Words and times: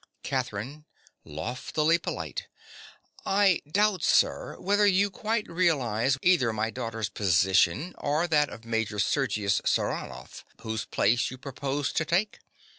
CATHERINE. 0.23 0.85
(loftily 1.23 1.99
polite). 1.99 2.47
I 3.23 3.61
doubt, 3.69 4.01
sir, 4.01 4.59
whether 4.59 4.87
you 4.87 5.11
quite 5.11 5.47
realize 5.47 6.17
either 6.23 6.51
my 6.51 6.71
daughter's 6.71 7.07
position 7.09 7.93
or 7.99 8.25
that 8.25 8.49
of 8.49 8.65
Major 8.65 8.97
Sergius 8.97 9.61
Saranoff, 9.63 10.43
whose 10.61 10.85
place 10.85 11.29
you 11.29 11.37
propose 11.37 11.93
to 11.93 12.03
take. 12.03 12.39